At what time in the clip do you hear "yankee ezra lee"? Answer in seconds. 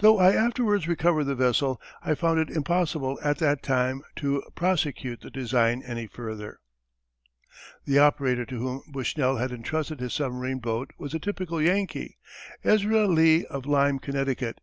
11.62-13.46